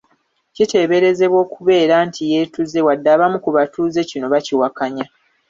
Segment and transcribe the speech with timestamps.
[0.55, 5.05] Kiteeberezebwa okubeera nti yeetuze wadde abamu ku batuuze kino bakiwakanya.